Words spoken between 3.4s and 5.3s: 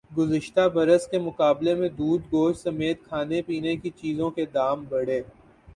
پینے کی چیزوں کے دام بڑھے